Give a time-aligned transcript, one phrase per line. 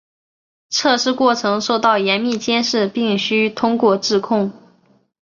[0.71, 4.51] 测试过程受到严密监视并须通过质控。